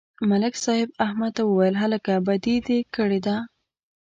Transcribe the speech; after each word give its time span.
ملک 0.29 0.53
صاحب 0.63 0.89
احمد 1.05 1.31
ته 1.37 1.43
وویل: 1.45 1.75
هلکه، 1.83 2.11
بدي 2.27 2.55
دې 2.67 2.79
کړې 2.95 3.19
ده. 3.25 3.35